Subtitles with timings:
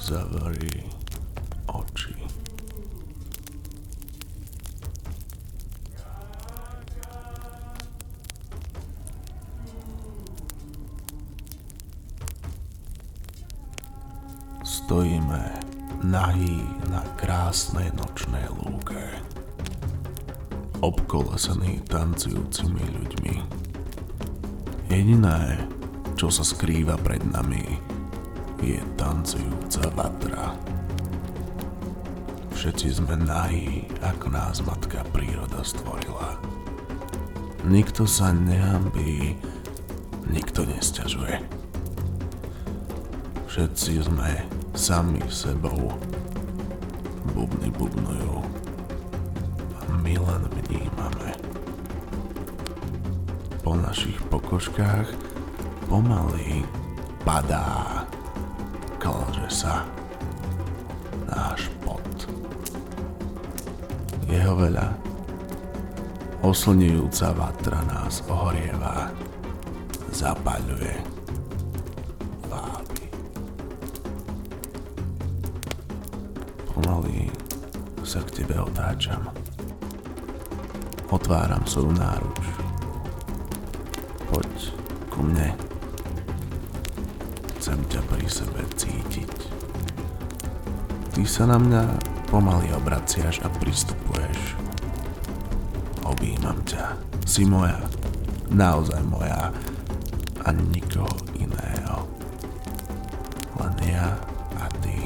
[0.00, 0.80] Zavri
[1.68, 2.16] oči.
[14.64, 15.44] Stojíme
[16.02, 18.98] nahý na krásnej nočnej lúke,
[20.82, 23.34] obkolesený tancujúcimi ľuďmi.
[24.90, 25.60] Jediné,
[26.18, 27.89] čo sa skrýva pred nami,
[28.60, 30.52] je tancujúca vatra.
[32.52, 36.36] Všetci sme nahí, ako nás matka príroda stvorila.
[37.64, 39.32] Nikto sa nehambí,
[40.28, 41.40] nikto nesťažuje.
[43.48, 44.44] Všetci sme
[44.76, 45.92] sami sebou.
[47.32, 48.44] Bubny bubnujú
[49.76, 51.32] a my len vnímame.
[53.64, 55.08] Po našich pokožkách
[55.88, 56.64] pomaly
[57.24, 58.04] padá,
[59.00, 59.88] kalže sa
[61.24, 62.04] náš pot.
[64.28, 64.92] Jeho veľa
[66.44, 69.08] oslňujúca vatra nás ohrieva,
[70.12, 71.00] zapaľuje,
[72.52, 73.04] vábi.
[76.68, 77.32] Pomaly
[78.04, 79.32] sa k tebe otáčam.
[81.10, 82.44] Otváram svoju náruč.
[84.30, 84.52] Poď
[85.10, 85.69] ku mne.
[87.60, 89.36] Chcem ťa pri sebe cítiť.
[91.12, 91.82] Ty sa na mňa
[92.32, 94.56] pomaly obraciaš a pristupuješ.
[96.08, 96.96] Objímam ťa.
[97.28, 97.76] Si moja.
[98.48, 99.52] Naozaj moja.
[100.40, 102.08] A nikoho iného.
[103.60, 104.16] Len ja
[104.56, 104.96] a ty.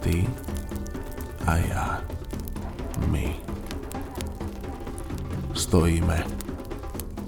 [0.00, 0.16] Ty
[1.44, 1.86] a ja.
[3.12, 3.36] My.
[5.52, 6.24] Stojíme.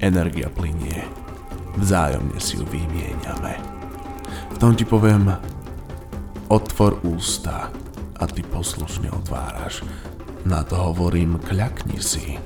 [0.01, 1.22] Energia plinie.
[1.79, 3.55] Vzájomne si ju vymieňame.
[4.53, 5.33] V tom ti poviem,
[6.53, 7.73] otvor ústa
[8.21, 9.81] a ty poslušne otváraš.
[10.45, 12.37] Na to hovorím, kľakni si.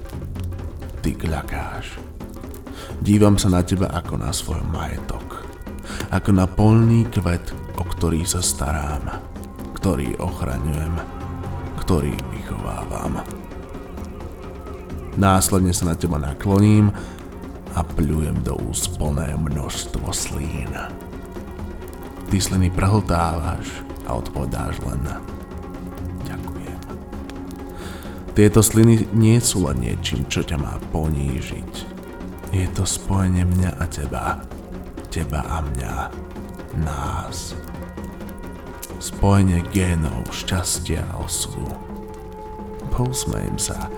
[1.03, 1.99] Ty kľakáš.
[3.03, 5.43] Dívam sa na teba ako na svoj majetok.
[6.15, 9.11] Ako na polný kvet, o ktorý sa starám.
[9.75, 10.95] Ktorý ochraňujem.
[11.83, 13.23] Ktorý vychovávam.
[15.17, 16.93] Následne sa na teba nakloním
[17.77, 20.73] a pľujem do úst plné množstvo slín.
[22.27, 23.69] Ty sliny prehltávaš
[24.09, 25.05] a odpovedáš len
[26.25, 26.81] ďakujem.
[28.33, 31.73] Tieto sliny nie sú len niečím, čo ťa má ponížiť.
[32.57, 34.27] Je to spojenie mňa a teba.
[35.13, 35.95] Teba a mňa.
[36.81, 37.53] Nás.
[38.97, 41.69] Spojenie génov, šťastia a osudu.
[42.89, 43.93] Pousmejem sa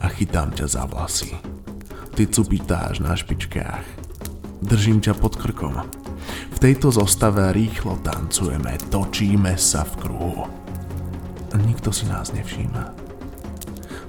[0.00, 1.57] a chytám ťa za vlasy.
[2.18, 3.86] Ty cupitáš na špičkách.
[4.66, 5.86] Držím ťa pod krkom.
[6.50, 10.50] V tejto zostave rýchlo tancujeme, točíme sa v kruhu.
[11.54, 12.90] Nikto si nás nevšíma.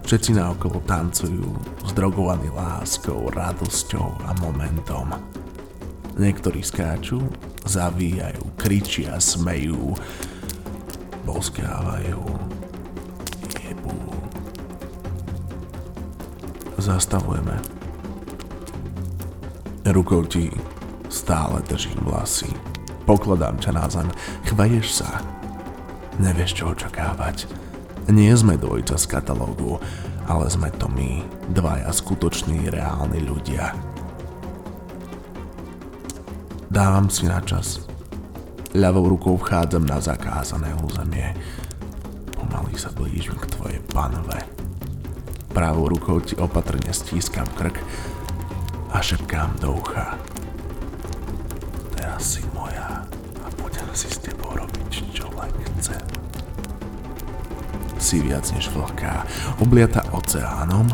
[0.01, 1.53] Všetci naokolo tancujú,
[1.93, 5.13] zdrogovaní láskou, radosťou a momentom.
[6.17, 7.21] Niektorí skáču,
[7.69, 9.93] zavíjajú, kričia, smejú,
[11.29, 12.25] boskávajú,
[13.53, 14.01] jebú.
[16.81, 17.78] Zastavujeme.
[19.89, 20.53] Rukou ti
[21.09, 22.53] stále držím vlasy.
[23.09, 24.05] Pokladám ťa na zem.
[24.45, 25.25] Chveješ sa.
[26.21, 27.49] Nevieš, čo očakávať.
[28.13, 29.81] Nie sme dvojca z katalógu,
[30.29, 31.25] ale sme to my,
[31.57, 33.73] dvaja skutoční reálni ľudia.
[36.69, 37.81] Dávam si na čas.
[38.77, 41.33] Ľavou rukou vchádzam na zakázané územie.
[42.37, 44.37] Pomaly sa blížim k tvojej panve.
[45.49, 47.81] Pravou rukou ti opatrne stískam krk
[48.89, 50.17] a šepkám do ucha.
[51.93, 53.05] Teraz si moja
[53.43, 56.05] a budem si s tebou robiť, čo len chcem.
[57.99, 59.27] Si viac než vlhká,
[59.61, 60.89] obliata oceánom,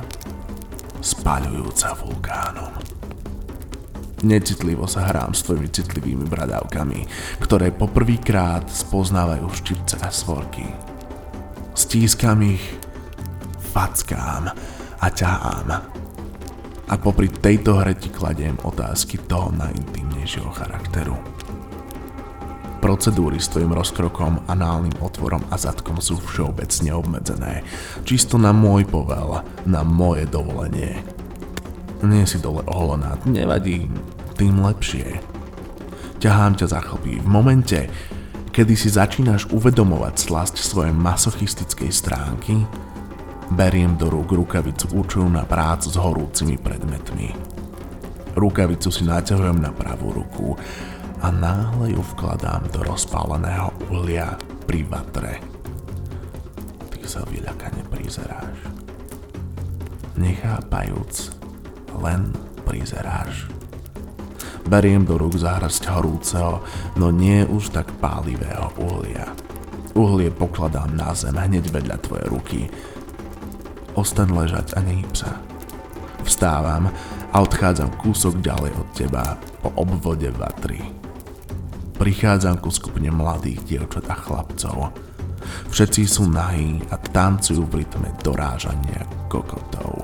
[0.99, 2.73] spáľujúca vulkánom.
[4.25, 7.05] Necitlivo sa hrám s tvojimi citlivými bradavkami,
[7.45, 10.65] ktoré poprvýkrát spoznávajú štipce a svorky.
[11.77, 12.63] Stískam ich,
[13.75, 14.49] fackám
[14.97, 15.67] a ťahám.
[16.85, 21.17] A popri tejto hre ti kladiem otázky toho najintimnejšieho charakteru.
[22.77, 27.65] Procedúry s tvojim rozkrokom, análnym otvorom a zadkom sú všeobecne obmedzené.
[28.05, 31.01] Čisto na môj povel, na moje dovolenie.
[32.05, 33.89] Nie si dole oholená, nevadí,
[34.37, 35.17] tým lepšie.
[36.21, 37.79] Ťahám ťa za chlpy v momente,
[38.53, 42.61] kedy si začínaš uvedomovať slasť svojej masochistickej stránky,
[43.53, 47.29] beriem do rúk rukavicu určenú na prácu s horúcimi predmetmi.
[48.33, 50.57] Rukavicu si naťahujem na pravú ruku
[51.21, 55.39] a náhle ju vkladám do rozpáleného uhlia pri vatre.
[56.91, 58.57] Ty sa vyľakane prizeráš.
[60.17, 61.31] Nechápajúc,
[62.01, 62.33] len
[62.67, 63.47] prizeráš.
[64.65, 66.65] Beriem do rúk zahrast horúceho,
[66.97, 69.29] no nie už tak pálivého uhlia.
[69.95, 72.61] Uhlie pokladám na zem hneď vedľa tvoje ruky.
[73.95, 75.39] Ostan ležať a nehyb sa.
[76.27, 76.91] Vstávam
[77.31, 80.83] a odchádzam kúsok ďalej od teba po obvode vatry.
[81.95, 84.91] Prichádzam ku skupine mladých dievčat a chlapcov.
[85.71, 90.03] Všetci sú nahí a tancujú v rytme dorážania kokotov.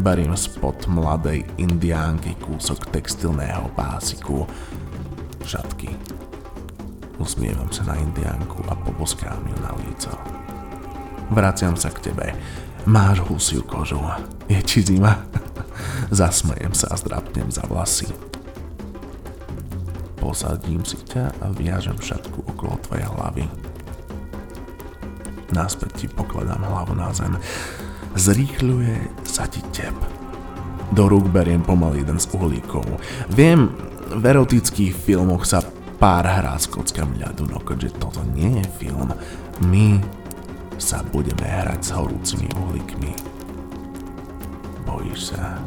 [0.00, 4.48] Beriem spod mladej indiánky kúsok textilného pásiku.
[5.44, 5.92] Šatky.
[7.20, 10.12] Usmievam sa na indiánku a poboskám ju na líco.
[11.30, 12.34] Vraciam sa k tebe.
[12.84, 14.02] Máš husiu kožu.
[14.50, 15.22] Je ti zima?
[16.10, 18.10] Zasmejem sa a zdrapnem za vlasy.
[20.18, 23.44] Posadím si ťa a viažem šatku okolo tvojej hlavy.
[25.50, 27.34] Náspäť ti pokladám hlavu na zem
[28.14, 29.94] zrýchľuje sa ti tep.
[30.90, 32.82] Do rúk beriem pomaly jeden z uhlíkov.
[33.30, 33.70] Viem,
[34.10, 35.62] v erotických filmoch sa
[36.02, 39.14] pár hrá s kockami ľadu, no keďže toto nie je film,
[39.70, 40.02] my
[40.80, 43.12] sa budeme hrať s horúcimi uhlíkmi.
[44.88, 45.60] Bojíš sa?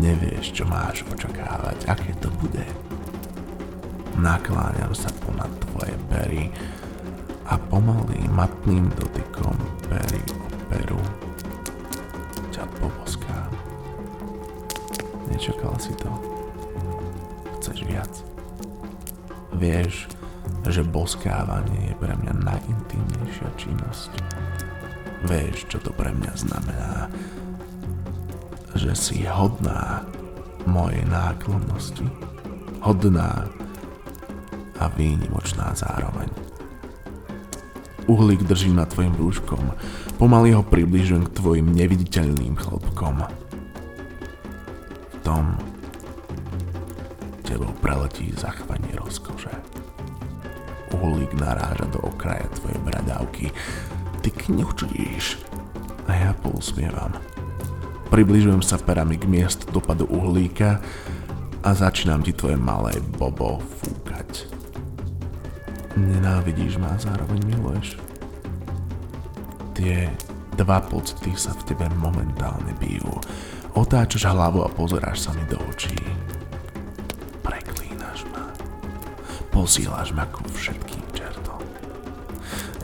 [0.00, 2.64] Nevieš, čo máš očakávať, aké to bude.
[4.16, 6.48] Nakláňam sa ponad tvoje pery
[7.46, 9.54] a pomaly matným dotykom
[9.92, 10.24] pery
[10.72, 11.00] peru
[12.48, 13.52] ťa poboskám.
[15.28, 16.08] Nečakal si to.
[17.60, 18.12] Chceš viac?
[19.52, 20.08] Vieš,
[20.66, 24.12] že boskávanie je pre mňa najintimnejšia činnosť.
[25.26, 27.10] Vieš, čo to pre mňa znamená.
[28.74, 30.02] Že si hodná
[30.66, 32.04] mojej náklonnosti.
[32.82, 33.46] Hodná
[34.76, 36.28] a výnimočná zároveň.
[38.06, 39.74] Uhlík držím nad tvojim brúškom.
[40.20, 43.26] Pomaly ho približujem k tvojim neviditeľným chlopkom.
[45.10, 45.58] V tom
[47.42, 49.50] tebou preletí zachvanie rozkože.
[50.96, 53.52] Uhlík naráža do okraja tvojej bradávky.
[54.24, 55.36] Ty kňučíš.
[56.08, 57.12] A ja pousmievam.
[58.08, 60.78] Približujem sa perami k miestu dopadu uhlíka
[61.66, 64.46] a začínam ti tvoje malé bobo fúkať.
[65.98, 67.98] Nenávidíš ma a zároveň miluješ.
[69.74, 70.06] Tie
[70.54, 73.10] dva pocity sa v tebe momentálne bijú.
[73.76, 75.98] Otáčaš hlavu a pozeráš sa mi do očí.
[79.56, 81.56] Posílaš ma ku všetkým čertom.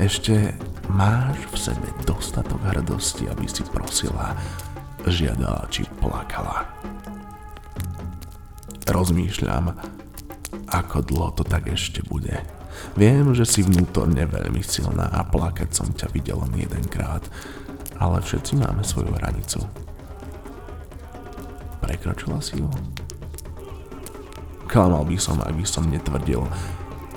[0.01, 0.57] Ešte
[0.89, 4.33] máš v sebe dostatok hrdosti, aby si prosila,
[5.05, 6.65] žiadala či plakala.
[8.89, 9.77] Rozmýšľam,
[10.73, 12.41] ako dlho to tak ešte bude.
[12.97, 17.21] Viem, že si vnútorne veľmi silná a plakať som ťa videl len jedenkrát,
[18.01, 19.61] ale všetci máme svoju hranicu.
[21.85, 22.73] Prekročila si ju?
[24.73, 26.41] Klamal by som, ak by som netvrdil,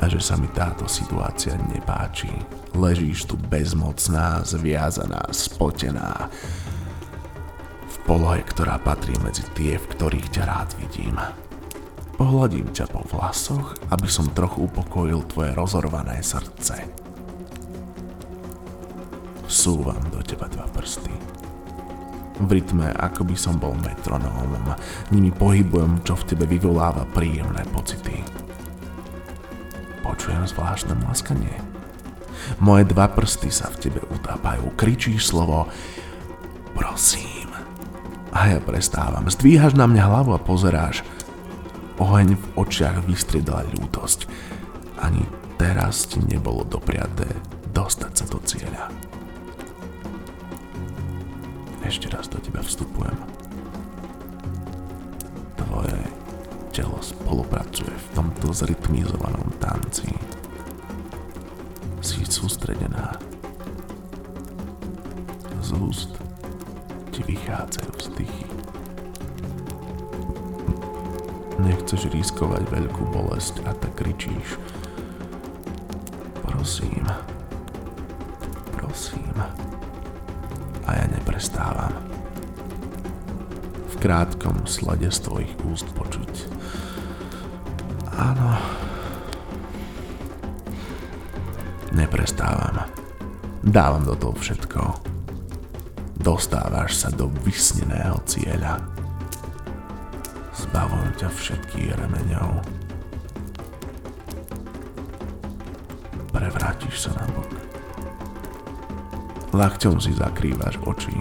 [0.03, 2.27] že sa mi táto situácia nepáči.
[2.75, 6.27] Ležíš tu bezmocná, zviazaná, spotená.
[7.87, 11.15] V polohe, ktorá patrí medzi tie, v ktorých ťa rád vidím.
[12.19, 16.91] Pohľadím ťa po vlasoch, aby som trochu upokojil tvoje rozorvané srdce.
[19.47, 21.44] Súvam do teba dva prsty.
[22.35, 24.75] V rytme, ako by som bol metronómom,
[25.11, 28.19] nimi pohybujem, čo v tebe vyvoláva príjemné pocity.
[30.03, 31.55] Počujem zvláštne mlaskanie.
[32.61, 35.71] Moje dva prsty sa v tebe utápajú, kričíš slovo
[36.75, 37.49] prosím.
[38.35, 39.31] A ja prestávam.
[39.31, 41.01] Zdvíhaš na mňa hlavu a pozeráš–
[41.95, 44.27] Oheň v očiach vystriedala ľútosť.
[44.99, 45.23] Ani
[45.55, 47.23] teraz ti nebolo dopriaté
[47.71, 48.91] dostať sa do cieľa.
[51.85, 53.13] Ešte raz do teba vstupujem.
[55.53, 56.01] Tvoje
[56.73, 60.09] telo spolupracuje v tomto zrytmizovanom tanci.
[62.01, 63.21] Si sústredená.
[65.61, 66.11] Z úst
[67.13, 68.49] ti vychádzajú vzdychy.
[71.61, 74.57] Nechceš riskovať veľkú bolesť a tak kričíš.
[76.41, 77.05] Prosím.
[78.73, 79.74] Prosím.
[80.85, 81.93] A ja neprestávam.
[83.89, 86.49] V krátkom slade z tvojich úst počuť.
[88.15, 88.57] Áno.
[91.91, 92.85] Neprestávam.
[93.65, 94.81] Dávam do toho všetko.
[96.21, 98.95] Dostávaš sa do vysneného cieľa
[100.55, 102.63] Zbavujem ťa všetkých remeňov.
[106.31, 107.74] Prevrátiš sa na bok.
[109.55, 111.15] Lakťom si zakrývaš oči.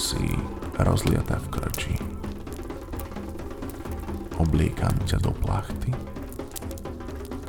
[0.00, 0.32] Si
[0.80, 1.94] rozliatá v krči.
[4.40, 5.92] Obliekam ťa do plachty.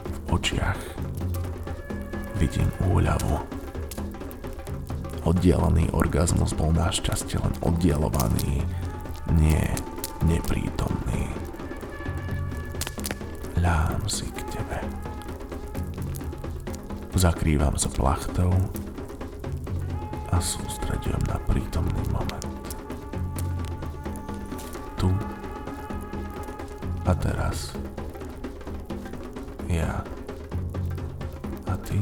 [0.04, 0.76] V očiach
[2.44, 3.40] vidím úľavu.
[5.24, 8.68] Oddialený orgazmus bol našťastie len oddialovaný,
[9.40, 9.64] nie
[10.28, 11.32] neprítomný.
[13.64, 14.84] Ľám si k tebe.
[17.16, 18.52] Zakrývam sa plachtou
[20.34, 22.42] a sústredujem na prítomný moment.
[24.98, 25.14] Tu
[27.06, 27.78] a teraz.
[29.70, 30.02] Ja
[31.70, 32.02] a ty.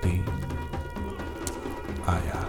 [0.00, 0.14] Ty
[2.08, 2.40] a ja.